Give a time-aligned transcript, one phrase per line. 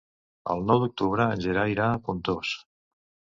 [0.53, 2.57] El nou d'octubre en Gerard irà a Pontós.